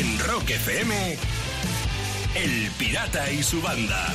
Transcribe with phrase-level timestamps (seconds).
[0.00, 1.18] En Rock FM,
[2.34, 4.06] El Pirata y su banda.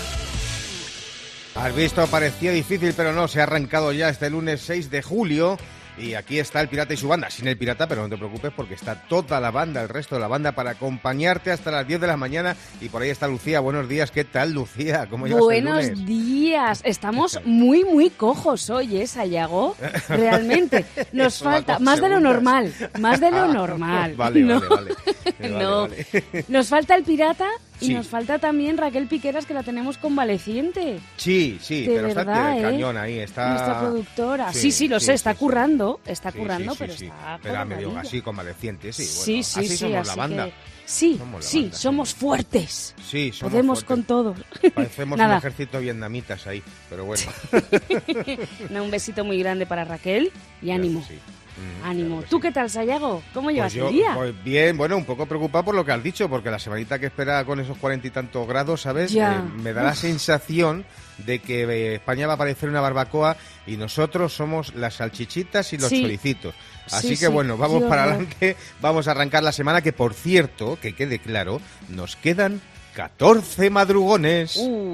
[1.54, 5.60] Has visto, parecía difícil, pero no, se ha arrancado ya este lunes 6 de julio.
[5.98, 8.52] Y aquí está el pirata y su banda, sin el pirata, pero no te preocupes
[8.56, 12.02] porque está toda la banda, el resto de la banda, para acompañarte hasta las 10
[12.02, 12.56] de la mañana.
[12.82, 13.62] Y por ahí está Lucía.
[13.62, 15.08] Buenos días, ¿qué tal, Lucía?
[15.10, 16.06] ¿Cómo llevas el Buenos lunes?
[16.06, 16.82] días.
[16.84, 19.76] Estamos muy, muy cojos hoy, ¿eh, Sayago?
[20.10, 20.86] Realmente.
[21.14, 22.74] Nos falta, más de lo normal.
[23.00, 24.16] Más de lo Ah, normal.
[24.16, 24.60] Vale, ¿no?
[24.60, 24.96] vale, vale.
[25.40, 25.82] Vale, no.
[25.82, 26.06] vale.
[26.50, 27.48] Nos falta el pirata
[27.82, 27.94] y Sí.
[27.94, 31.00] nos falta también Raquel Piqueras, que la tenemos convaleciente.
[31.18, 32.62] Sí, sí, De pero está verdad, del ¿eh?
[32.62, 33.20] cañón ahí.
[33.20, 33.50] Está...
[33.50, 34.54] Nuestra productora.
[34.54, 36.00] Sí, Sí, sí, lo sí, sé, está currando.
[36.06, 37.40] Está currando, pero está.
[37.44, 39.04] Pero a medio así, convaleciente, sí.
[39.04, 39.78] Sí, bueno, sí, así sí.
[39.78, 40.46] somos así la banda.
[40.46, 40.54] que-
[40.86, 42.96] sí, Somos la sí, banda, somos fuertes.
[43.10, 43.88] Sí, somos Podemos fuertes.
[43.88, 44.36] con todo.
[44.74, 47.24] Parecemos un ejército vietnamitas ahí, pero bueno.
[48.70, 51.04] No, un besito muy grande para Raquel y ánimo.
[51.08, 51.16] Sí.
[51.58, 52.16] Mm, Ánimo.
[52.18, 52.42] claro ¿Tú sí.
[52.42, 53.24] qué tal, Sayago?
[53.34, 54.12] ¿Cómo llevas Pues yo, el día?
[54.16, 57.06] pues bien, bueno, un poco preocupado por lo que has dicho, porque la semanita que
[57.08, 59.12] espera con esos cuarenta y tantos grados, ¿sabes?
[59.12, 59.36] Ya.
[59.36, 60.86] Eh, me da la sensación
[61.20, 65.78] de que eh, España va a parecer una barbacoa y nosotros somos las salchichitas y
[65.78, 66.02] los Sí.
[66.02, 66.54] choricitos.
[66.88, 67.32] Así Sí, que sí.
[67.32, 71.62] bueno, vamos para adelante, vamos a arrancar la semana que por cierto, que quede claro,
[71.90, 72.60] nos quedan
[72.96, 74.58] 14 madrugones.
[74.58, 74.92] Uh,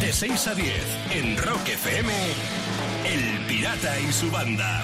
[0.00, 0.74] De 6 a 10,
[1.14, 2.12] en Rock FM,
[3.04, 4.82] El Pirata y su banda.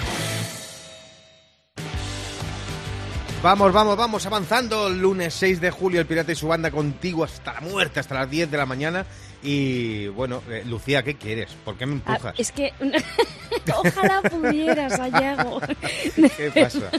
[3.41, 4.91] Vamos, vamos, vamos avanzando.
[4.91, 8.29] Lunes 6 de julio, el Pirata y su banda contigo hasta la muerte, hasta las
[8.29, 9.07] 10 de la mañana.
[9.45, 11.51] Y bueno, eh, Lucía, ¿qué quieres?
[11.65, 12.35] ¿Por qué me ah, empujas?
[12.37, 12.73] es que
[13.77, 15.61] ojalá pudieras, Sayago.
[16.37, 16.91] ¿Qué pasa?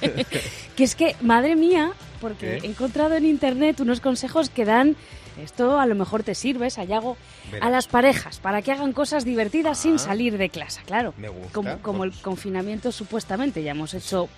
[0.76, 4.96] que es que, madre mía, porque he encontrado en internet unos consejos que dan,
[5.40, 7.16] esto a lo mejor te sirve, Sayago,
[7.60, 9.82] a las parejas, para que hagan cosas divertidas Ah.
[9.82, 11.14] sin salir de clase, claro.
[11.16, 11.52] Me gusta.
[11.52, 14.28] Como, como el confinamiento supuestamente, ya hemos hecho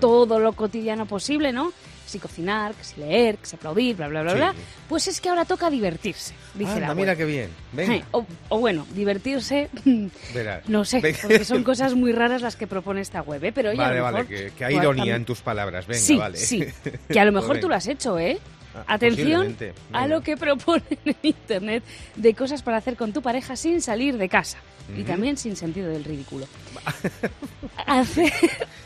[0.00, 1.72] Todo lo cotidiano posible, ¿no?
[2.06, 4.36] Si cocinar, que si leer, que si aplaudir, bla, bla, bla, Sí.
[4.38, 4.54] bla.
[4.88, 7.50] Pues es que ahora toca divertirse, dice Anda, la mira qué bien.
[7.72, 9.68] Venga, O, o bueno, divertirse,
[10.34, 10.68] verás.
[10.68, 11.18] no sé, Venga.
[11.22, 13.50] porque son cosas muy raras las que propone esta web, ¿eh?
[13.52, 15.86] Pero oye, a Vale, vale, que, que hay ironía en tus palabras.
[15.88, 16.36] Venga, sí, vale.
[16.38, 16.64] sí,
[17.08, 18.38] que a lo mejor Pues tú lo has hecho, ¿eh?
[18.76, 19.56] Ah, Atención
[19.92, 21.82] a lo que proponen en internet
[22.16, 24.58] de cosas para hacer con tu pareja sin salir de casa
[24.96, 26.46] y también sin sentido del ridículo.
[27.86, 28.32] Hacer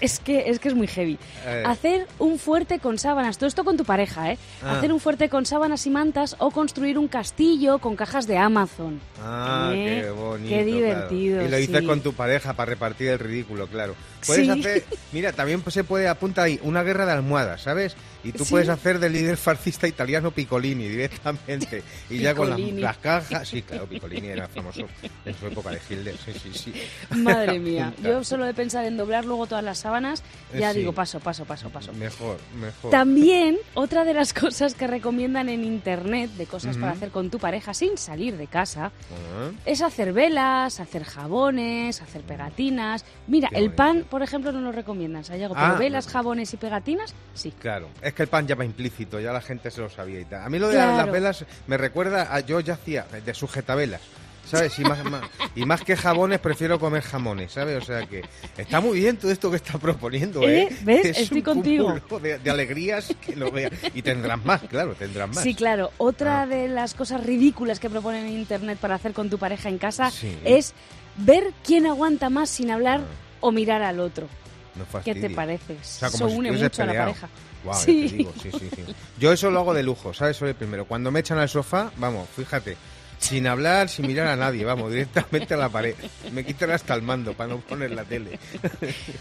[0.01, 1.19] es que es que es muy heavy.
[1.67, 4.39] Hacer un fuerte con sábanas, todo esto con tu pareja, ¿eh?
[4.63, 4.79] Ah.
[4.79, 9.01] Hacer un fuerte con sábanas y mantas o construir un castillo con cajas de Amazon.
[9.23, 10.03] Ah, ¿Eh?
[10.05, 10.49] qué bonito.
[10.49, 11.49] Qué divertido, claro.
[11.49, 11.87] Y lo dices sí.
[11.87, 13.95] con tu pareja para repartir el ridículo, claro.
[14.27, 14.51] Puedes Sí.
[14.51, 17.95] hacer, mira, también se puede apuntar ahí una guerra de almohadas, ¿sabes?
[18.23, 18.51] Y tú Sí.
[18.51, 21.83] puedes hacer del líder fascista italiano Piccolini directamente.
[22.11, 22.51] Y ya con
[22.81, 23.49] las, cajas.
[23.49, 24.87] Sí, claro, Piccolini era famoso
[25.25, 26.15] en su época de Hitler.
[26.25, 26.73] Sí, sí, sí.
[27.19, 30.23] Madre mía, yo solo de pensar en doblar luego todas las sábanas,
[30.57, 30.81] ya Eh, sí.
[30.81, 31.93] digo paso, paso, paso, paso.
[31.95, 32.91] Mejor, mejor.
[32.91, 37.39] También, otra de las cosas que recomiendan en internet de cosas para hacer con tu
[37.39, 43.05] pareja sin salir de casa Ah, es hacer velas, hacer jabones, hacer pegatinas.
[43.27, 43.77] Mira, Qué el bonito.
[43.77, 47.53] pan, por ejemplo, no lo recomiendan, Sayago, Ah, pero velas, jabones y pegatinas, sí.
[47.59, 50.25] Claro, es que el pan ya va implícito, ya la gente se lo sabía y
[50.25, 50.43] tal.
[50.45, 50.97] A mí lo de Claro.
[50.99, 54.01] las velas me recuerda a yo ya hacía de sujetavelas,
[54.47, 54.79] ¿sabes?
[54.79, 55.23] Y más, más-
[55.55, 57.83] y más que jabones prefiero comer jamones, ¿sabes?
[57.83, 58.23] O sea que
[58.59, 60.63] está muy bien todo esto que está proponiendo, ¿eh?
[60.63, 60.77] ¿Eh?
[60.83, 61.05] ¿Ves?
[61.07, 61.95] Es Estoy un contigo.
[62.21, 63.73] De, de alegrías que lo veas.
[63.95, 65.43] Y tendrás más, claro, tendrás más.
[65.43, 65.91] Sí, claro.
[65.99, 66.47] Otra Ah.
[66.47, 70.11] de las cosas ridículas que proponen en internet para hacer con tu pareja en casa
[70.11, 70.37] Sí.
[70.45, 70.75] es
[71.17, 73.39] ver quién aguanta más sin hablar Ah.
[73.41, 74.27] o mirar al otro.
[74.77, 75.75] No ¿Qué te parece?
[75.75, 77.29] O sea, Eso si une mucho a la pareja.
[77.65, 78.09] Guau, ya Sí.
[78.09, 78.85] te digo, sí, sí, sí.
[79.19, 80.37] Yo eso lo hago de lujo, ¿sabes?
[80.37, 80.85] Soy el primero.
[80.87, 82.77] Cuando me echan al sofá, vamos, fíjate,
[83.19, 85.95] sin hablar, sin mirar a nadie, vamos, directamente a la pared.
[86.33, 88.39] Me quitan hasta el mando para no poner la tele.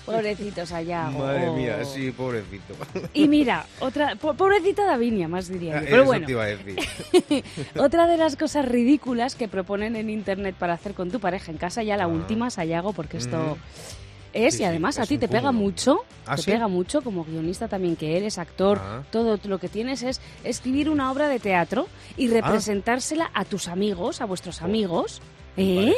[0.05, 1.09] Pobrecitos allá.
[1.17, 1.55] Madre oh.
[1.55, 2.75] mía, sí, pobrecito.
[3.13, 5.85] Y mira, otra, po- pobrecita Davinia, más diría yo.
[5.85, 7.43] Pero Eso bueno, te iba a decir.
[7.77, 11.57] otra de las cosas ridículas que proponen en internet para hacer con tu pareja en
[11.57, 12.07] casa, ya la Ah.
[12.07, 14.08] última, Sayago, porque esto Mm.
[14.33, 15.65] Es, Sí, y sí, además a ti te pega cúmulo.
[15.65, 16.51] mucho, ¿Ah, te sí?
[16.51, 19.03] pega mucho como guionista también que eres, actor, Ah.
[19.11, 21.87] todo lo que tienes es escribir una obra de teatro
[22.17, 25.21] y representársela a tus amigos, a vuestros Jo, amigos.
[25.57, 25.93] ¿Eh?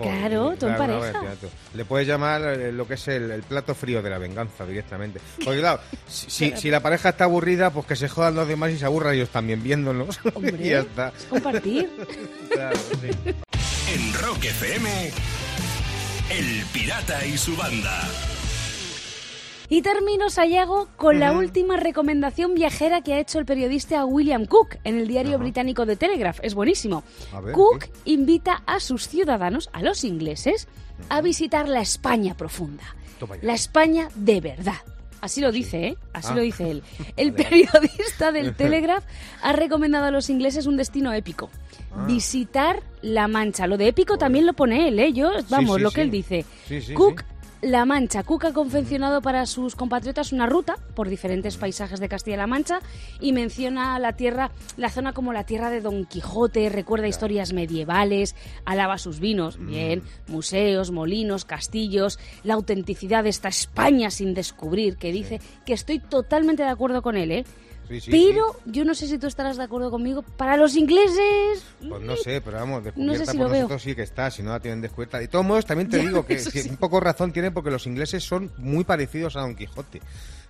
[0.00, 1.20] Claro, tú en pareja.
[1.74, 5.20] Le puedes llamar eh, lo que es el, el plato frío de la venganza directamente.
[5.44, 8.70] Porque claro, si, si- si la pareja está aburrida, pues que se jodan los demás
[8.70, 10.20] y se aburran ellos también viéndonos.
[10.34, 11.12] Hombre, y ya está.
[11.16, 11.90] es compartir.
[12.48, 13.34] Claro, sí.
[13.94, 15.10] En Rock FM,
[16.30, 18.06] El Pirata y su banda.
[19.70, 24.76] Y termino, Sayago, con la última recomendación viajera que ha hecho el periodista William Cook
[24.84, 26.40] en el diario británico The Telegraph.
[26.42, 27.02] Es buenísimo.
[27.42, 27.90] Ver, Cook ¿qué?
[28.04, 30.68] invita a sus ciudadanos, a los ingleses,
[31.08, 32.84] a visitar la España profunda.
[33.40, 34.82] La España de verdad.
[35.20, 35.96] Así lo dice, ¿eh?
[36.12, 36.34] Así Ah.
[36.36, 36.82] lo dice él.
[37.16, 39.04] El periodista del Telegraph
[39.42, 41.50] ha recomendado a los ingleses un destino épico.
[41.96, 42.04] Ah.
[42.06, 43.66] Visitar La Mancha.
[43.66, 45.12] Lo de épico también lo pone él, ¿eh?
[45.12, 46.00] Yo, vamos, sí, lo que sí.
[46.02, 46.44] él dice.
[46.94, 47.24] Cook.
[47.60, 48.22] La Mancha.
[48.22, 52.78] Cook ha confeccionado para sus compatriotas una ruta por diferentes paisajes de Castilla-La Mancha
[53.20, 58.36] y menciona la tierra, la zona como la tierra de Don Quijote, recuerda historias medievales,
[58.64, 59.66] alaba sus vinos, Mm.
[59.66, 65.98] bien, museos, molinos, castillos, la autenticidad de esta España sin descubrir, que dice que estoy
[65.98, 67.44] totalmente de acuerdo con él, ¿eh?
[67.88, 70.22] Sí, sí, Pero yo no sé si tú estarás de acuerdo conmigo.
[70.22, 73.62] Para los ingleses, Pues no sé, pero vamos, descubierta si por lo veo.
[73.62, 75.18] nosotros sí que está, si no la tienen descubierta.
[75.18, 76.38] De todos modos, también te Ya, digo que,
[76.68, 80.02] un poco razón tiene porque los ingleses son muy parecidos a Don Quijote.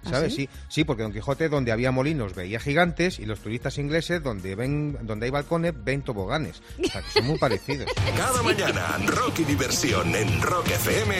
[0.04, 0.34] ¿Ah, ¿Sabes?
[0.34, 0.42] sí?
[0.52, 0.58] sí?
[0.68, 4.96] sí, porque Don Quijote donde había molinos veía gigantes y los turistas ingleses donde ven
[5.02, 6.60] donde hay balcones ven toboganes.
[6.82, 7.90] O sea, que son muy parecidos.
[8.16, 11.14] Cada mañana, Rock y Diversión en Rock FM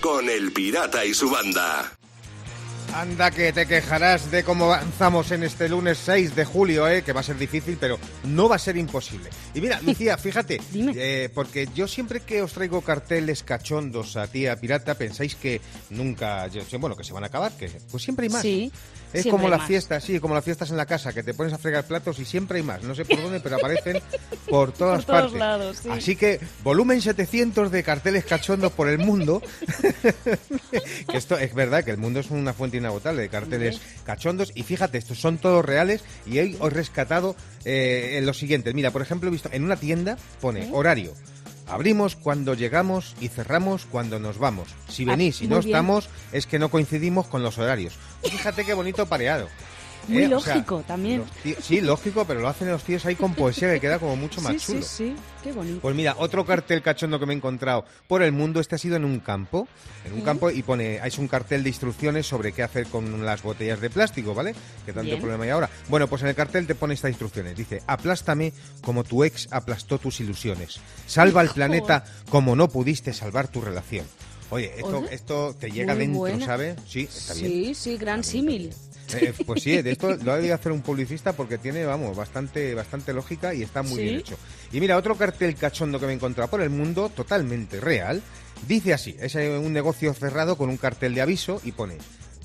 [0.00, 1.97] con El Pirata y su banda.
[2.94, 7.02] Anda que te quejarás de cómo avanzamos en este lunes 6 de julio, ¿eh?
[7.02, 9.28] que va a ser difícil, pero no va a ser imposible.
[9.54, 14.56] Y mira, Lucía, fíjate, eh, porque yo siempre que os traigo carteles cachondos a tía
[14.56, 16.48] pirata, pensáis que nunca,
[16.78, 18.42] bueno, que se van a acabar, que pues siempre hay más.
[18.42, 18.72] Sí,
[19.12, 19.68] Es siempre como las más.
[19.68, 22.24] fiestas, sí, como las fiestas en la casa, que te pones a fregar platos y
[22.24, 22.82] siempre hay más.
[22.82, 24.00] No sé por dónde, pero aparecen
[24.50, 25.38] por todas Por todos partes.
[25.38, 25.88] lados, sí.
[25.90, 29.42] Así que volumen 700 de carteles cachondos por el mundo.
[31.10, 34.62] que esto es verdad que el mundo es una fuente inagotable de carteles cachondos y
[34.62, 38.74] fíjate, estos son todos reales y hoy os he rescatado eh, en los siguientes.
[38.74, 41.14] Mira, por ejemplo, he visto en una tienda pone horario.
[41.70, 44.68] Abrimos cuando llegamos y cerramos cuando nos vamos.
[44.88, 45.68] Si Ah, venís y no bien.
[45.68, 47.92] estamos, es que no coincidimos con los horarios.
[48.22, 49.48] Fíjate qué bonito pareado.
[50.06, 50.34] Muy ¿eh?
[50.34, 51.22] O sea, lógico también.
[51.44, 54.40] tíos- sí, lógico, pero lo hacen los tíos ahí con poesía que queda como mucho
[54.40, 54.82] más sí, chulo.
[54.82, 55.80] sí, sí, qué bonito.
[55.82, 58.96] Pues mira, otro cartel cachondo que me he encontrado por el mundo, este ha sido
[58.96, 59.68] en un campo,
[60.06, 63.42] en un campo y pone, es un cartel de instrucciones sobre qué hacer con las
[63.42, 64.54] botellas de plástico, ¿vale?
[64.86, 65.18] Que tanto Bien.
[65.20, 65.68] problema hay ahora.
[65.88, 69.98] Bueno, pues en el cartel te pone estas instrucciones, dice, aplástame como tu ex aplastó
[69.98, 74.06] tus ilusiones, salva al planeta como no pudiste salvar tu relación.
[74.50, 76.46] Oye, esto, Oye, esto te llega dentro, buena.
[76.46, 76.76] ¿sabes?
[76.88, 77.46] Sí, está bien.
[77.52, 78.72] Sí, sí, gran símil.
[79.14, 82.74] Eh, pues sí, de esto lo ha debido hacer un publicista porque tiene, vamos, bastante,
[82.74, 84.02] bastante lógica y está muy Sí.
[84.02, 84.36] bien hecho.
[84.70, 88.20] Y mira, otro cartel cachondo que me he encontrado por el mundo, totalmente real,
[88.66, 91.96] dice así, es eh, un negocio cerrado con un cartel de aviso y pone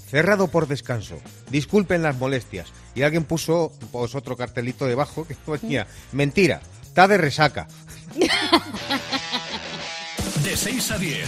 [0.10, 1.20] cerrado por descanso,
[1.50, 2.72] disculpen las molestias.
[2.96, 7.68] Y alguien puso pues, otro cartelito debajo que ponía, mentira, está de resaca.
[10.44, 11.28] De 6 a 10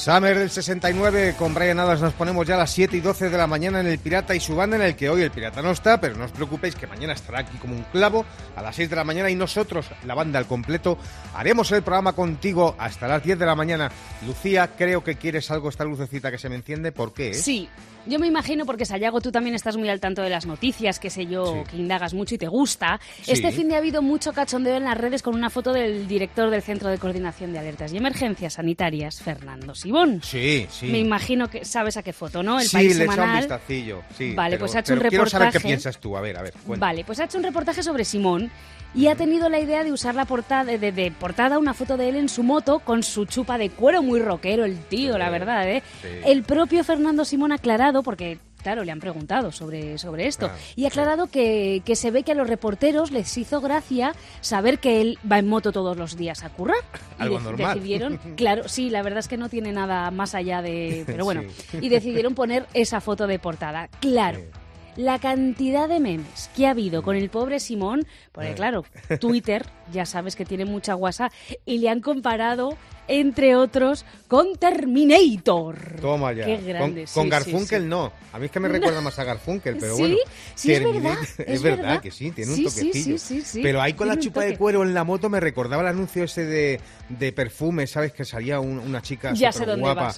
[0.00, 3.36] Summer del 69, con Brian Adams nos ponemos ya a las 7 y 12 de
[3.36, 5.72] la mañana en El Pirata y su banda, en el que hoy el Pirata no
[5.72, 8.24] está, pero no os preocupéis que mañana estará aquí como un clavo
[8.56, 10.96] a las 6 de la mañana y nosotros, la banda al completo,
[11.34, 13.90] haremos el programa contigo hasta las 10 de la mañana.
[14.26, 17.32] Lucía, creo que quieres algo, esta lucecita que se me enciende, ¿por qué?
[17.32, 17.34] eh?
[17.34, 17.68] Sí,
[18.06, 21.10] yo me imagino, porque Sayago, tú también estás muy al tanto de las noticias, que
[21.10, 21.70] sé yo, Sí.
[21.72, 22.98] que indagas mucho y te gusta.
[23.22, 23.32] Sí.
[23.32, 26.48] Este fin de ha habido mucho cachondeo en las redes con una foto del director
[26.48, 30.20] del Centro de Coordinación de Alertas y Emergencias Sanitarias, Fernando Sibón.
[30.22, 30.86] Sí, sí.
[30.86, 32.60] Me imagino que sabes a qué foto, ¿no?
[32.60, 33.38] El sí, país le echado un semanal.
[33.40, 34.02] vistacillo.
[34.16, 35.68] Sí, Vale, pero- pues ha hecho un Quiero saber qué reportaje.
[35.68, 36.16] piensas tú.
[36.16, 36.54] A ver, a ver.
[36.66, 38.50] Vale, pues ha hecho un reportaje sobre Simón
[38.94, 41.96] y ha tenido la idea de usar la portada de, de- de portada una foto
[41.96, 45.18] de él en su moto con su chupa de cuero muy rockero el tío, Sí,
[45.18, 45.82] la verdad, ¿eh?
[46.02, 46.08] sí.
[46.24, 50.46] El propio Fernando Simón ha aclarado porque Claro, le han preguntado sobre, sobre esto.
[50.48, 54.14] Claro, y ha aclarado que, que se ve que a los reporteros les hizo gracia
[54.40, 56.76] saber que él va en moto todos los días a currar.
[57.18, 57.74] Y Algo dec- normal.
[57.74, 61.04] decidieron, claro, sí, la verdad es que no tiene nada más allá de...
[61.06, 61.78] Pero bueno, Sí.
[61.82, 63.88] y decidieron poner esa foto de portada.
[64.00, 65.02] Claro, Sí.
[65.02, 68.84] la cantidad de memes que ha habido con el pobre Simón, porque claro,
[69.20, 71.30] Twitter, ya sabes que tiene mucha guasa,
[71.64, 72.76] y le han comparado,
[73.10, 75.96] entre otros, con Terminator.
[76.00, 76.46] Toma ya.
[76.46, 77.06] Qué Con- grande.
[77.12, 77.90] Con, sí, Garfunkel sí, sí.
[77.90, 78.12] no.
[78.32, 80.16] A mí es que me recuerda más a Garfunkel, pero Sí, bueno.
[80.54, 82.92] sí, es verdad, Es, es verdad, que sí, tiene un toquecillo.
[82.92, 83.60] sí, sí, sí.
[83.62, 86.24] Pero ahí con la Tiene chupa de cuero en la moto me recordaba el anuncio
[86.24, 88.12] ese de, de perfume, ¿sabes?
[88.12, 90.14] Que salía un- una chica Ya sé dónde guapa.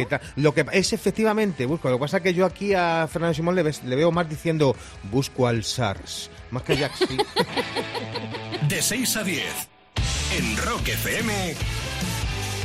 [0.00, 0.20] Y tal.
[0.36, 1.88] Lo que es efectivamente, busco.
[1.88, 4.28] Lo que pasa es que yo aquí a Fernando Simón le, ves- le veo más
[4.28, 4.76] diciendo
[5.10, 6.30] busco al SARS.
[6.50, 7.16] Más que a Jack sí.
[8.68, 9.44] De 6 a 10
[10.38, 11.54] en Rock FM,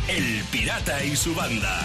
[0.07, 1.79] El Pirata y su banda.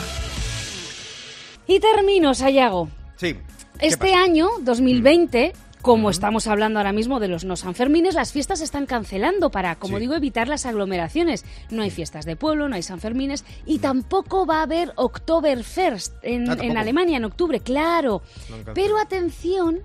[1.66, 2.88] Y termino, Sayago.
[3.16, 3.34] Sí.
[3.78, 4.22] ¿Qué Este pasa?
[4.24, 8.86] año, 2020, como estamos hablando ahora mismo de los no Sanfermines, las fiestas se están
[8.86, 10.00] cancelando para, como Sí.
[10.00, 11.44] digo, evitar las aglomeraciones.
[11.70, 16.50] No hay fiestas de pueblo, no hay Sanfermines y tampoco va a haber Oktoberfest en,
[16.50, 16.76] Ah, en.
[16.76, 18.22] Alemania en octubre, claro.
[18.50, 18.74] No.
[18.74, 19.78] Pero atención,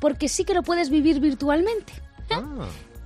[0.00, 1.92] porque sí que lo puedes vivir virtualmente.
[2.30, 2.44] Ah,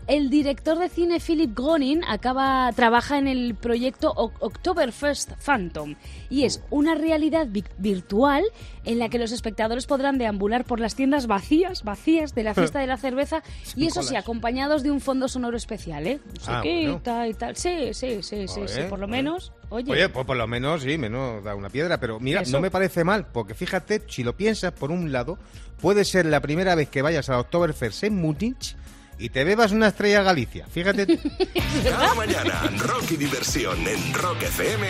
[0.06, 5.94] El director de cine Philip Gonin acaba trabaja en el proyecto Oktoberfest Phantom
[6.28, 8.44] y es una realidad vi- virtual
[8.84, 12.80] en la que los espectadores podrán deambular por las tiendas vacías, vacías de la fiesta
[12.80, 13.42] de la cerveza
[13.76, 16.20] y eso sí, acompañados de un fondo sonoro especial, ¿eh?
[16.46, 17.56] Ah, y tal.
[17.56, 19.52] Sí, sí, sí, sí, sí, por lo menos.
[19.70, 22.52] Oye, Oye, pues por lo menos sí, menos da una piedra, pero mira, Eso.
[22.52, 25.38] no me parece mal, porque fíjate, si lo piensas, por un lado,
[25.80, 28.76] puede ser la primera vez que vayas a Oktoberfest en Múnich
[29.18, 30.66] y te bebas una estrella Galicia.
[30.72, 31.18] Fíjate tú.
[31.84, 34.86] Cada mañana, rock y diversión en Rock FM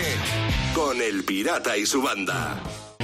[0.75, 2.57] con El Pirata y su banda.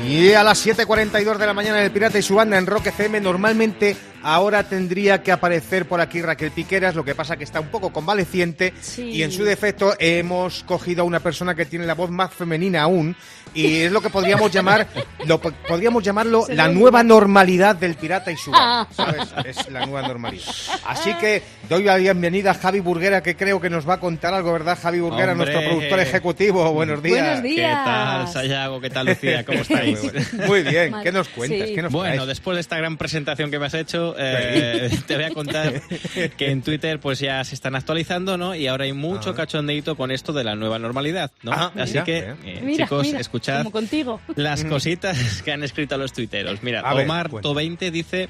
[0.07, 3.21] Y a las 7.42 de la mañana el Pirata y su banda en Rock FM
[3.21, 7.69] normalmente ahora tendría que aparecer por aquí Raquel Piqueras, lo que pasa que está un
[7.69, 9.03] poco convaleciente Sí.
[9.03, 12.83] y en su defecto hemos cogido a una persona que tiene la voz más femenina
[12.83, 13.15] aún
[13.55, 14.87] y es lo que podríamos llamar,
[15.27, 18.89] lo po- podríamos llamarlo Se la nueva normalidad del Pirata y su banda, Ah.
[18.93, 19.29] ¿sabes?
[19.59, 20.45] Es la nueva normalidad.
[20.87, 24.35] Así que doy la bienvenida a Javi Burguera que creo que nos va a contar
[24.35, 24.79] algo, ¿verdad?
[24.81, 25.53] Javi Burguera, Hombre.
[25.53, 26.73] nuestro productor ejecutivo.
[26.73, 27.21] Buenos días.
[27.41, 27.79] Buenos días.
[27.79, 28.81] ¿Qué tal, Sayago?
[28.81, 29.45] ¿Qué tal, Lucía?
[29.45, 30.01] ¿Cómo estáis?
[30.47, 31.69] Muy bien, ¿qué nos cuentas?
[31.69, 31.75] sí.
[31.75, 32.29] ¿Qué nos Bueno, traes?
[32.29, 35.81] después de esta gran presentación que me has hecho, eh, te voy a contar
[36.37, 38.55] que en Twitter pues ya se están actualizando, ¿no?
[38.55, 39.35] Y ahora hay mucho Ah.
[39.35, 41.53] cachondeito con esto de la nueva normalidad, ¿no?
[41.53, 44.21] Ah, Así mira, que, eh, mira, chicos, mira, como contigo.
[44.37, 46.63] las cositas que han escrito los tuiteros.
[46.63, 47.49] Mira, A ver, Omar cuenta.
[47.49, 48.29] To20 dice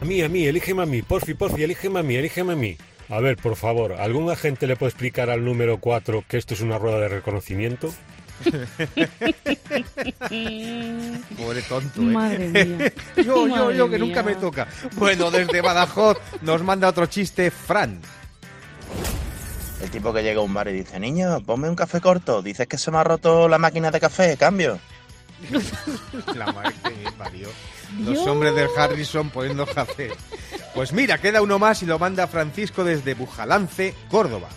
[0.00, 2.76] A mí, a mí, elígeme a mí, porfi, porfi, elígeme a mí, elígeme
[3.08, 6.60] a ver, por favor, ¿algún agente le puede explicar al número 4 que esto es
[6.60, 7.92] una rueda de reconocimiento?
[11.36, 12.04] Pobre tonto, ¿eh?
[12.04, 12.92] Madre mía.
[13.16, 14.66] Yo, yo, Madre yo, que nunca me toca.
[14.96, 18.00] Bueno, desde Badajoz nos manda otro chiste, Fran.
[19.82, 22.42] El tipo que llega a un bar y dice, niño, ponme un café corto.
[22.42, 24.80] Dices que se me ha roto la máquina de café, cambio.
[26.34, 27.48] La madre que parió.
[28.00, 30.10] Los hombres del Harrison poniendo café.
[30.74, 34.48] Pues mira, queda uno más y lo manda Francisco desde Bujalance, Córdoba.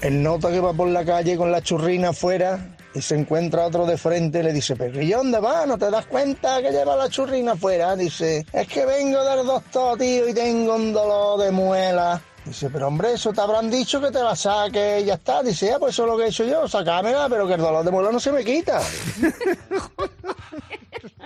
[0.00, 3.84] El nota que va por la calle con la churrina afuera y se encuentra otro
[3.84, 5.66] de frente y le dice, pero ¿y dónde va?
[5.66, 7.96] ¿No te das cuenta que lleva la churrina afuera?
[7.96, 12.22] Dice, es que vengo del doctor, tío, y tengo un dolor de muela.
[12.44, 15.42] Dice, pero hombre, eso te habrán dicho que te la saque y ya está.
[15.42, 17.84] Dice, ya, pues eso es lo que he hecho yo, sacámela, pero que el dolor
[17.84, 18.80] de muela no se me quita.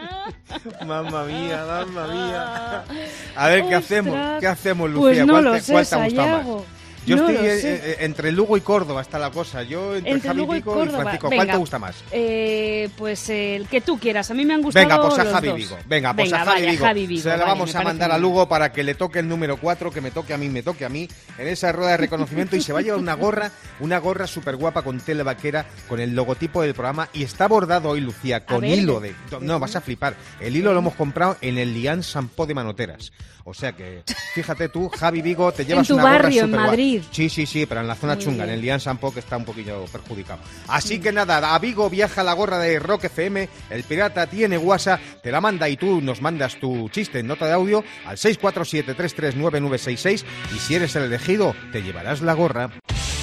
[0.87, 2.84] Mamma mía, mamma mía.
[3.37, 3.84] A ver, ¿qué Ostras.
[3.84, 4.40] hacemos?
[4.40, 5.02] ¿Qué hacemos, Lucía?
[5.02, 6.64] Pues no ¿Cuál lo te, sé, cuál te ha gustado más?
[7.06, 9.62] Yo No estoy eh, eh, entre Lugo y Córdoba, está la cosa.
[9.62, 11.02] Yo entre, Entre Javi Lugo Vigo y Córdoba.
[11.02, 11.26] Francisco.
[11.28, 11.52] ¿Cuál Venga.
[11.52, 11.96] te gusta más?
[12.11, 14.30] Eh, pues el que tú quieras.
[14.30, 15.56] A mí me han gustado Venga, pues a los Javi dos.
[15.56, 15.78] Vigo.
[15.87, 16.84] Venga, pues a Javi, vaya, Vigo.
[16.84, 18.18] Javi Vigo, Se la vale, vamos a mandar a.
[18.18, 20.84] Lugo para que le toque el número 4, que me toque a mí, me toque
[20.84, 21.08] a mí,
[21.38, 24.56] en esa rueda de reconocimiento y se va a llevar una gorra, una gorra súper
[24.56, 28.64] guapa con tela vaquera, con el logotipo del programa y está bordado hoy, Lucía, con
[28.64, 29.14] hilo de...
[29.40, 30.14] No, vas a flipar.
[30.40, 33.12] El hilo lo hemos comprado en el Lian Sampó de Manoteras.
[33.46, 34.02] O sea que,
[34.34, 36.70] fíjate tú, Javi Vigo, te llevas tu una gorra en superguapa.
[37.10, 38.48] Sí, sí, sí, pero en la zona Muy chunga, bien.
[38.50, 40.40] en el Lian Sampo, que está un poquillo perjudicado.
[40.68, 45.00] Así que nada, a Vigo viaja la gorra de Rock FM, el pirata tiene WhatsApp,
[45.22, 50.24] te la manda y tú nos mandas tu chiste en nota de audio al 647-339966
[50.54, 52.70] y si eres el elegido, te llevarás la gorra.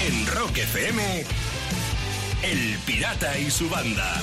[0.05, 1.23] En Rock FM,
[2.43, 4.19] El Pirata y su banda.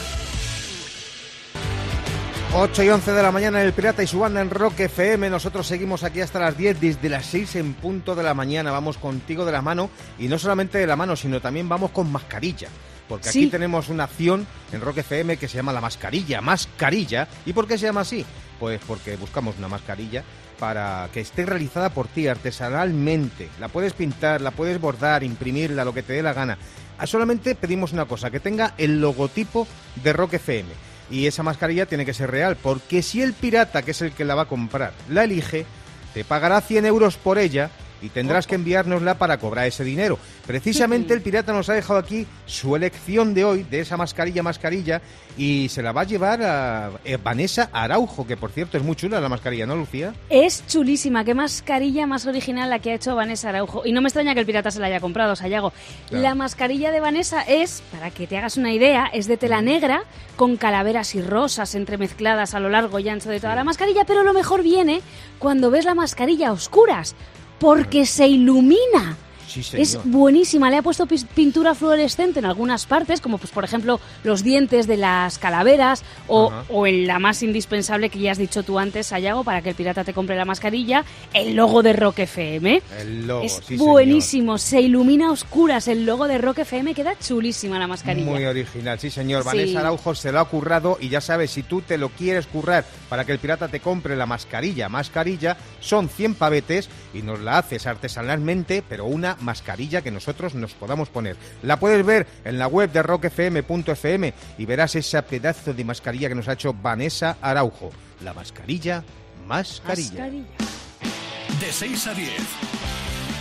[2.55, 5.29] 8 y 11 de la mañana El Pirata y su banda en Rock FM.
[5.31, 8.73] Nosotros seguimos aquí hasta las 10, desde las 6 en punto de la mañana.
[8.73, 12.11] Vamos contigo de la mano y no solamente de la mano, sino también vamos con
[12.11, 12.69] mascarilla.
[13.07, 17.29] Porque aquí tenemos una acción en Rock FM que se llama la mascarilla, mascarilla.
[17.47, 18.25] ¿Y por qué se llama así?
[18.59, 20.25] Pues porque buscamos una mascarilla
[20.59, 23.49] para que esté realizada por ti artesanalmente.
[23.61, 26.59] La puedes pintar, la puedes bordar, imprimirla, lo que te dé la gana.
[26.99, 29.69] Ah, Solamente pedimos una cosa, que tenga el logotipo
[30.03, 30.89] de Rock FM.
[31.11, 34.25] Y esa mascarilla tiene que ser real, porque si el pirata, que es el que
[34.25, 35.65] la va a comprar, la elige,
[36.15, 37.71] te pagará 100 euros por ella
[38.03, 40.19] y tendrás que enviárnosla para cobrar ese dinero.
[40.47, 45.01] Precisamente el pirata nos ha dejado aquí su elección de hoy, de esa mascarilla, mascarilla,
[45.37, 48.97] y se la va a llevar a eh, Vanessa Araujo, que por cierto es muy
[48.97, 50.15] chula la mascarilla, ¿no, Lucía?
[50.29, 53.87] Es chulísima, qué mascarilla más original la que ha hecho Vanessa Araujo.
[53.87, 55.73] Y no me extraña que el pirata se la haya comprado, Sayago.
[56.09, 56.23] Claro.
[56.23, 60.03] La mascarilla de Vanessa es, para que te hagas una idea, es de tela negra,
[60.37, 64.23] con calaveras y rosas entremezcladas a lo largo y ancho de toda la mascarilla, pero
[64.23, 65.01] lo mejor viene
[65.39, 67.15] cuando ves la mascarilla a oscuras,
[67.59, 69.17] porque se ilumina.
[69.49, 69.83] Sí, señor.
[69.83, 74.43] Es buenísima, le ha puesto pintura fluorescente en algunas partes, como pues por ejemplo los
[74.43, 78.79] dientes de las calaveras o, o en la más indispensable que ya has dicho tú
[78.79, 82.83] antes, Sayago, para que el pirata te compre la mascarilla, el logo de Rock FM.
[83.01, 83.89] El logo, es sí, señor.
[83.89, 88.31] buenísimo, se ilumina a oscuras el logo de Rock FM, queda chulísima la mascarilla.
[88.31, 89.43] Muy original, sí señor.
[89.43, 89.49] Sí.
[89.49, 92.85] Vanessa Araujo se lo ha currado y ya sabes, si tú te lo quieres currar
[93.09, 97.59] para que el pirata te compre la mascarilla, mascarilla, son 100 pavetes y nos la
[97.59, 101.37] haces artesanalmente, pero una mascarilla que nosotros nos podamos poner.
[101.63, 106.35] La puedes ver en la web de rockfm.fm y verás ese pedazo de mascarilla que
[106.35, 107.91] nos ha hecho Vanessa Araujo.
[108.23, 109.05] La mascarilla,
[109.47, 110.25] mascarilla.
[110.25, 110.47] Mascarilla.
[111.61, 112.31] De 6 a 10.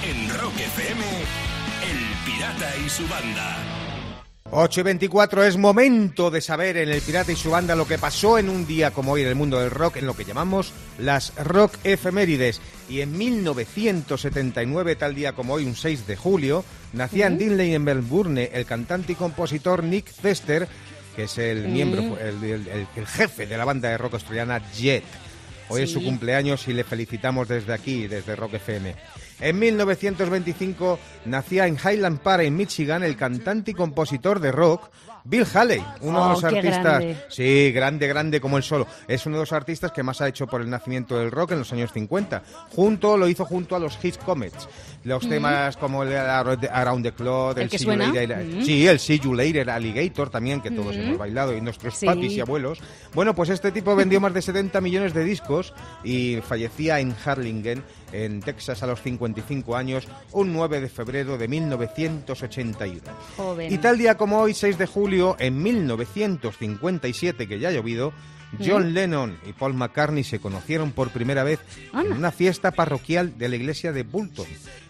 [0.03, 1.03] En Rock FM,
[1.83, 3.86] El Pirata y su banda.
[4.49, 7.97] 8 y 24 es momento de saber en El Pirata y su banda lo que
[7.97, 10.71] pasó en un día como hoy en el mundo del rock, en lo que llamamos
[10.97, 12.61] las rock efemérides.
[12.89, 17.83] Y en 1979, tal día como hoy, un 6 de julio, nacía en Dinley, en
[17.83, 20.67] Melbourne, el cantante y compositor Nick Cester,
[21.15, 24.61] que es el miembro, el, el- el- el jefe de la banda de rock australiana
[24.71, 25.03] Jet.
[25.69, 28.95] Hoy es su cumpleaños y le felicitamos desde aquí, desde Rock FM.
[29.39, 34.89] En 1925 nacía en Highland Park, en Michigan, el cantante y compositor de rock
[35.29, 37.17] Bill Haley, uno de Oh, los qué artistas, grande.
[37.27, 38.87] sí, grande, grande como el solo.
[39.09, 41.59] Es uno de los artistas que más ha hecho por el nacimiento del rock en
[41.59, 42.43] los años 50.
[42.73, 44.69] Junto, lo hizo junto a los Hit Comets.
[45.03, 47.95] Los temas como el Around the Clock, ¿El el, que See You?
[47.97, 48.61] Later, Mm.
[48.63, 50.99] sí, el See You Later Alligator también, que todos Mm.
[51.01, 52.05] hemos bailado, y nuestros Sí.
[52.05, 52.79] papis y abuelos.
[53.13, 55.73] Bueno, pues este tipo vendió más de 70 millones de discos
[56.05, 61.47] y fallecía en Harlingen, en Texas, a los 55 años, un 9 de febrero de
[61.47, 63.01] 1981.
[63.35, 63.71] Joven.
[63.71, 68.13] Y tal día como hoy, 6 de julio, en 1957, que ya ha llovido,
[68.65, 71.59] John Lennon y Paul McCartney se conocieron por primera vez
[71.93, 74.45] en una fiesta parroquial de la iglesia de Bolton.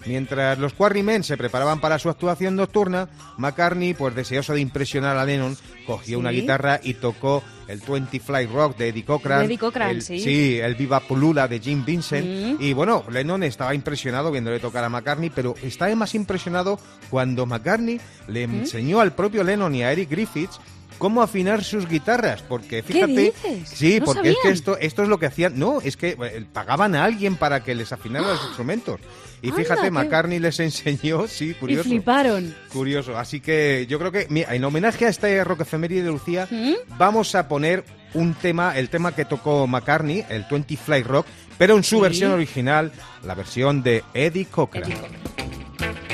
[0.06, 5.26] Mientras los Quarrymen se preparaban para su actuación nocturna, McCartney, pues deseoso de impresionar a
[5.26, 6.41] Lennon, cogió una Sí.
[6.41, 9.39] guitarra y tocó el 20 Fly Rock de Eddie Cochran.
[9.39, 10.58] De Eddie Cochran, el, sí.
[10.60, 12.62] el Viva Pulula de Jim Vincent.
[12.62, 18.00] Y bueno, Lennon estaba impresionado viéndole tocar a McCartney, pero estaba más impresionado cuando McCartney
[18.28, 18.56] le ¿Mm?
[18.60, 20.60] enseñó al propio Lennon y a Eric Griffiths
[20.98, 23.70] cómo afinar sus guitarras, porque ¿Qué fíjate, dices?
[23.70, 26.46] sí, No porque es que esto esto es lo que hacían, no, es que eh,
[26.52, 29.00] pagaban a alguien para que les afinara los instrumentos.
[29.42, 31.84] Y Anda, fíjate, qué- McCartney les enseñó, sí, Y curioso.
[31.84, 32.56] fliparon.
[32.74, 36.48] Curioso, así que yo creo que mira, en homenaje a este rock efeméride de Lucía,
[36.50, 36.74] ¿Mm?
[36.98, 37.84] vamos a poner
[38.14, 42.02] un tema, el tema que tocó McCartney, el 20 Fly Rock, pero en su Sí.
[42.02, 42.92] versión original,
[43.24, 44.84] la versión de Eddie Cochran.
[44.84, 46.07] Eddie Cochran.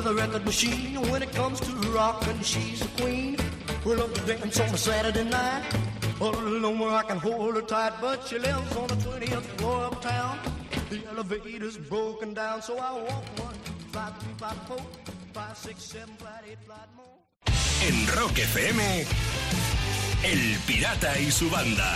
[0.00, 0.94] With a record machine.
[1.10, 3.36] When it comes to rockin', she's a queen.
[3.84, 5.62] We love to dance on a Saturday night.
[6.20, 9.84] All alone where I can hold her tight, but she lives on the 20th floor
[9.84, 10.38] uptown.
[10.90, 13.58] The elevator's broken down, so I walk one,
[13.92, 14.82] five, three, five, four,
[15.32, 17.18] five, six, seven, five, eight, five more.
[17.86, 18.82] En Rock FM,
[20.24, 21.90] El Pirata y su banda.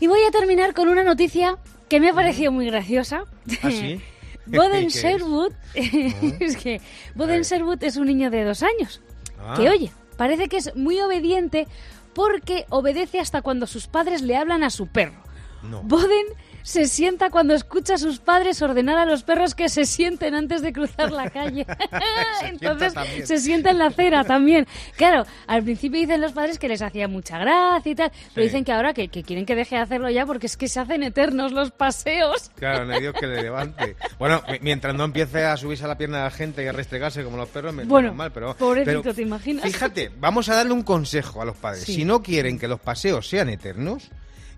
[0.00, 3.24] Y voy a terminar con una noticia que me ha parecido muy graciosa.
[3.62, 4.00] ¿Ah, sí?
[4.46, 4.94] Boden ¿Qué es?
[4.94, 6.80] Sherwood, es que
[7.14, 9.00] Boden Sherwood es un niño de dos años.
[9.38, 9.54] Ah.
[9.56, 11.66] Que oye, parece que es muy obediente
[12.14, 15.22] porque obedece hasta cuando sus padres le hablan a su perro.
[15.62, 15.82] No.
[15.82, 16.26] Boden
[16.62, 20.62] se sienta cuando escucha a sus padres ordenar a los perros que se sienten antes
[20.62, 21.66] de cruzar la calle.
[22.44, 23.26] Entonces también.
[23.26, 24.66] se sienta en la acera también.
[24.96, 28.64] Claro, al principio dicen los padres que les hacía mucha gracia y tal, pero dicen
[28.64, 31.02] que ahora que, que quieren que deje de hacerlo ya porque es que se hacen
[31.02, 32.50] eternos los paseos.
[32.56, 33.96] Claro, no hay Dios que le levante.
[34.18, 36.72] Bueno, mi- mientras no empiece a subirse a la pierna de la gente y a
[36.72, 39.64] restregarse como los perros, me Bueno, mal, pero, pobrecito, pero ¿te imaginas?
[39.64, 41.84] Fíjate, vamos a darle un consejo a los padres.
[41.84, 41.94] Sí.
[41.96, 44.10] Si no quieren que los paseos sean eternos,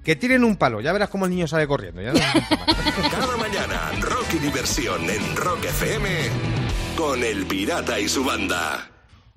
[0.04, 0.80] que tiren un palo.
[0.80, 2.00] Ya verás cómo el niño sale corriendo.
[2.02, 2.20] Ya no-
[3.10, 6.08] Cada mañana, rock y diversión en Rock FM
[6.96, 8.90] con El Pirata y su banda.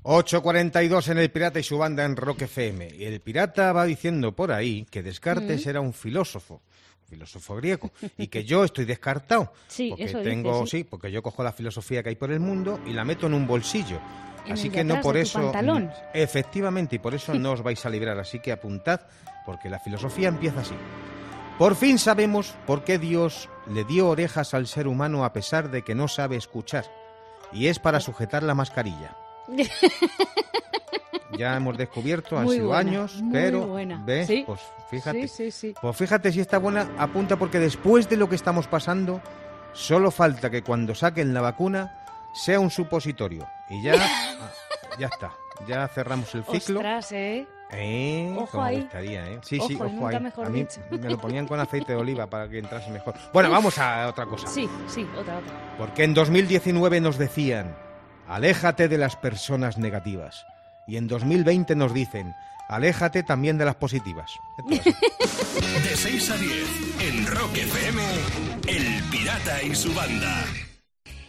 [0.03, 2.95] 8.42 en El Pirata y su banda en Rock FM.
[2.97, 5.69] Y el pirata va diciendo por ahí que Descartes Mm.
[5.69, 6.62] era un filósofo,
[7.10, 9.51] filósofo griego, y que yo estoy descartado.
[9.67, 10.84] Sí, porque eso dice, tengo, sí.
[10.86, 13.45] porque yo cojo la filosofía que hay por el mundo y la meto en un
[13.45, 13.99] bolsillo.
[14.45, 15.41] En Así que no por eso.
[15.41, 15.91] pantalón.
[16.13, 18.17] Efectivamente, y por eso no os vais a librar.
[18.17, 19.01] Así que apuntad,
[19.48, 20.76] porque la filosofía empieza así.
[21.58, 25.84] Por fin sabemos por qué Dios le dio orejas al ser humano a pesar de
[25.84, 26.86] que no sabe escuchar.
[27.54, 29.16] Y es para sujetar la mascarilla.
[31.38, 33.76] Ya hemos descubierto, han Muy sido buena, años, pero.
[34.06, 34.28] ¿ves?
[34.28, 34.44] Sí.
[34.48, 35.28] Pues fíjate.
[35.28, 35.74] Sí, sí, sí.
[35.80, 39.22] Pues fíjate si está buena, apunta porque después de lo que estamos pasando,
[39.74, 43.46] solo falta que cuando saquen la vacuna sea un supositorio.
[43.70, 44.52] Y ya, ah,
[44.98, 45.34] ya está.
[45.68, 46.80] Ya cerramos el ciclo.
[46.80, 47.46] Ostras, ¿eh?
[47.71, 48.82] Eh, Ojo ahí.
[48.82, 49.39] gustaría, ¿eh?
[49.43, 50.23] Sí, sí, Ojo, y ojo nunca ahí.
[50.23, 50.80] mejor A mí dicho.
[50.91, 53.13] me lo ponían con aceite de oliva para que entrase mejor.
[53.34, 54.47] Bueno, vamos a otra cosa.
[54.47, 55.75] Sí, sí, otra, otra.
[55.77, 57.75] Porque en 2019 nos decían,
[58.27, 60.45] aléjate de las personas negativas.
[60.88, 62.34] Y en 2020 nos dicen,
[62.69, 64.32] aléjate también de las positivas.
[64.67, 66.51] De 6 a 10
[67.01, 68.01] en Rock FM,
[68.67, 70.45] El Pirata y su banda.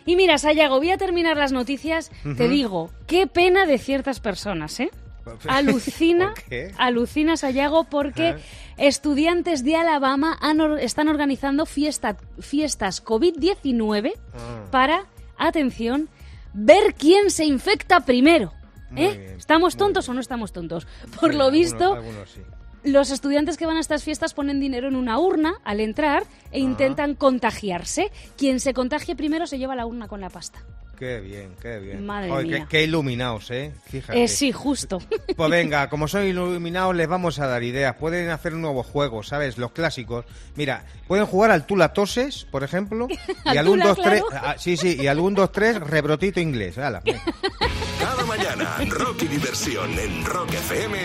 [0.07, 2.11] Y mira, Sayago, voy a terminar las noticias.
[2.37, 4.90] Te digo, qué pena de ciertas personas, ¿eh?
[5.49, 6.35] Alucina,
[6.79, 8.39] alucina Sayago porque Ajá.
[8.79, 14.65] estudiantes de Alabama han or- están organizando fiesta- fiestas COVID-19 Ah.
[14.71, 16.09] para, atención,
[16.55, 18.53] ver quién se infecta primero.
[18.97, 19.19] ¿Eh?
[19.19, 20.87] bien, ¿Estamos tontos o no estamos tontos?
[21.21, 22.41] Por Sí, lo visto, algunos sí.
[22.85, 26.59] los estudiantes que van a estas fiestas ponen dinero en una urna al entrar e
[26.61, 28.11] intentan contagiarse.
[28.39, 30.61] Quien se contagie primero se lleva la urna con la pasta.
[30.99, 32.05] Qué bien, qué bien.
[32.05, 32.59] Madre Joder, mía.
[32.63, 33.73] Qué, qué iluminados, ¿eh?
[33.89, 34.25] Fíjate.
[34.25, 34.99] Eh, sí, justo.
[35.37, 37.95] Pues venga, como son iluminados, les vamos a dar ideas.
[37.95, 39.57] Pueden hacer nuevos juegos, ¿sabes?
[39.57, 40.25] Los clásicos.
[40.57, 43.07] Mira, pueden jugar al Tula Toses, por ejemplo.
[43.45, 44.23] Y Al al 1, Tula, 2, 3.
[44.29, 44.59] claro.
[44.59, 46.75] Sí, sí, y al 1, 2, 3, rebrotito inglés.
[46.77, 47.03] Venga.
[48.01, 50.99] Cada mañana, rock y diversión en Rock FM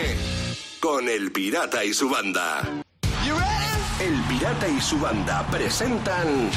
[0.80, 2.62] con El Pirata y su banda.
[4.00, 6.50] El Pirata y su banda presentan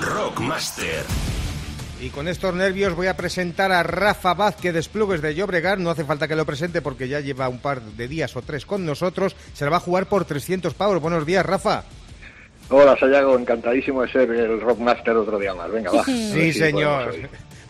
[0.00, 1.04] Rockmaster.
[2.00, 5.78] Y con estos nervios voy a presentar a Rafa Vázquez Desplugues de Llobregat.
[5.78, 8.66] No hace falta que lo presente porque ya lleva un par de días o tres
[8.66, 9.34] con nosotros.
[9.54, 11.00] Se la va a jugar por 300 pavos.
[11.00, 11.84] Buenos días, Rafa.
[12.68, 15.70] Hola, Sayago, encantadísimo de ser el Rockmaster otro día más.
[15.70, 16.04] Venga, va.
[16.04, 17.14] Sí, si señor.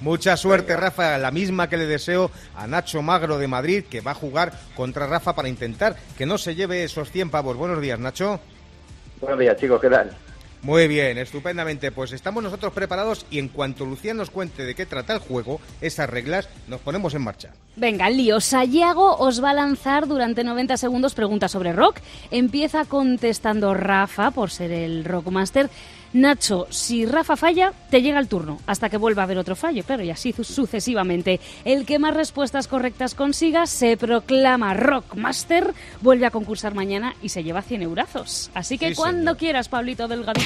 [0.01, 1.17] Mucha suerte, Rafa.
[1.19, 5.07] La misma que le deseo a Nacho Magro de Madrid, que va a jugar contra
[5.07, 7.57] Rafa para intentar que no se lleve esos 100 pavos.
[7.57, 8.41] Buenos días, Nacho.
[9.21, 10.26] Buenos días, chicos, ¿qué tal?
[10.63, 11.93] Muy bien, estupendamente.
[11.93, 15.61] Pues estamos nosotros preparados y en cuanto Lucía nos cuente de qué trata el juego,
[15.81, 17.51] esas reglas, nos ponemos en marcha.
[17.77, 18.41] Venga, lío.
[18.41, 21.99] Sayago os va a lanzar durante 90 segundos preguntas sobre rock.
[22.31, 25.69] Empieza contestando Rafa, por ser el Rockmaster.
[26.13, 29.83] Nacho, si Rafa falla, te llega el turno, hasta que vuelva a haber otro fallo,
[29.85, 31.41] claro, y así su- sucesivamente.
[31.65, 37.43] El que más respuestas correctas consiga se proclama Rockmaster, vuelve a concursar mañana y se
[37.45, 38.51] lleva 100 eurazos.
[38.55, 39.37] Así que Sí, cuando señor.
[39.37, 40.46] quieras, Pablito Delgadito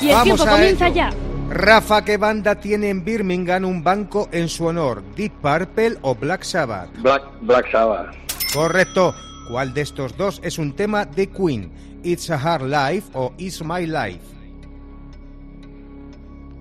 [0.00, 0.96] Y el Vamos tiempo a comienza ello.
[0.96, 1.10] ya.
[1.50, 5.02] Rafa, ¿qué banda tiene en Birmingham un banco en su honor?
[5.14, 6.90] ¿Deep Purple o Black Sabbath?
[7.00, 8.14] Black, Black Sabbath.
[8.52, 9.14] Correcto.
[9.48, 11.70] ¿Cuál de estos dos es un tema de Queen?
[12.02, 14.20] ¿It's a Hard Life o It's My Life?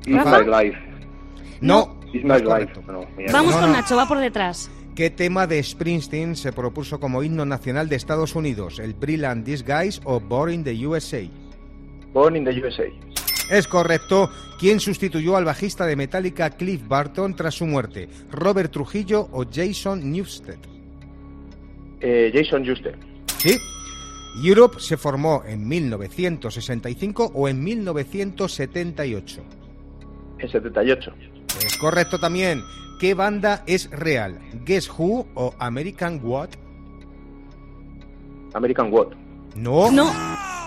[0.06, 0.44] It's Rafa.
[0.44, 0.78] My Life.
[1.62, 1.98] No.
[2.14, 2.74] It's My Life.
[2.88, 3.06] No.
[3.32, 3.78] Vamos No, con no.
[3.78, 4.70] Nacho, va por detrás.
[4.96, 8.78] ¿Qué tema de Springsteen se propuso como himno nacional de Estados Unidos?
[8.80, 11.22] ¿El Brilliant Disguise o Born in the USA?
[12.14, 12.86] Born in the USA.
[13.50, 14.30] Es correcto.
[14.60, 18.08] ¿Quién sustituyó al bajista de Metallica Cliff Barton tras su muerte?
[18.32, 20.58] ¿Robert Trujillo o Jason Newsted?
[22.00, 22.98] Eh, Jason Juster.
[23.38, 23.58] Sí.
[24.44, 29.44] Europe se formó en 1965 o en 1978.
[30.40, 31.14] En 78.
[31.66, 32.64] Es correcto también.
[33.00, 34.40] ¿Qué banda es real?
[34.66, 36.50] ¿Guess Who o American What?
[38.54, 39.14] American What.
[39.56, 39.92] No.
[39.92, 40.12] No,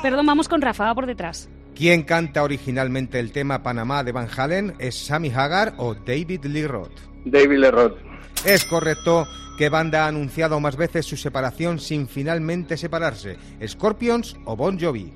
[0.02, 1.48] perdón, vamos con Rafa, va por detrás.
[1.74, 4.74] ¿Quién canta originalmente el tema Panamá de Van Halen?
[4.78, 6.98] ¿Es Sammy Hagar o David Lee Roth?
[7.24, 7.98] David Lee Roth.
[8.44, 9.26] Es correcto.
[9.58, 13.36] ¿Qué banda ha anunciado más veces su separación sin finalmente separarse?
[13.66, 15.12] ¿Scorpions o Bon Jovi?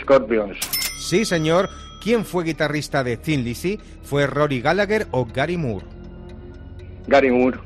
[0.00, 0.58] Scorpions.
[0.98, 1.68] Sí, señor.
[2.02, 3.78] ¿Quién fue guitarrista de Thin Lizzy?
[4.02, 5.86] ¿Fue Rory Gallagher o Gary Moore?
[7.08, 7.58] Gary Moore.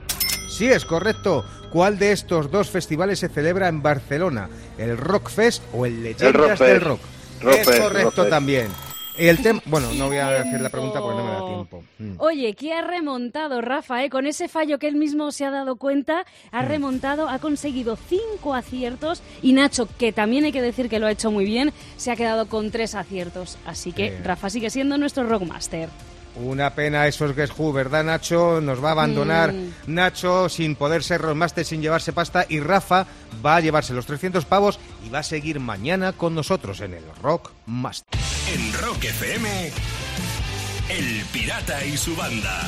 [0.50, 1.44] Sí, es correcto.
[1.70, 4.48] ¿Cuál de estos dos festivales se celebra en Barcelona?
[4.76, 6.82] ¿El Rock Fest o el Leyendas Rock del Fest.
[6.82, 7.00] Rock?
[7.42, 8.68] Rock es Fest, correcto Rock también.
[9.16, 9.60] El tema...
[9.66, 11.84] Bueno, no voy a hacer la pregunta porque no me da tiempo.
[11.98, 12.14] Mm.
[12.18, 14.02] Oye, ¿qué ha remontado Rafa?
[14.04, 14.08] eh?
[14.10, 16.56] Con ese fallo que él mismo se ha dado cuenta, Mm.
[16.56, 21.06] ha remontado, ha conseguido cinco aciertos y Nacho, que también hay que decir que lo
[21.06, 23.58] ha hecho muy bien, se ha quedado con tres aciertos.
[23.66, 24.20] Así que Eh.
[24.24, 25.88] Rafa sigue siendo nuestro Rockmaster.
[26.36, 28.60] Una pena esos Guess Who, ¿verdad, Nacho?
[28.60, 29.72] Nos va a abandonar Mm.
[29.88, 32.46] Nacho sin poder ser Rockmaster, sin llevarse pasta.
[32.48, 33.06] Y Rafa
[33.44, 37.04] va a llevarse los 300 pavos y va a seguir mañana con nosotros en el
[37.22, 38.18] Rockmaster.
[38.54, 39.72] En Rock FM,
[40.88, 42.62] El Pirata y su banda.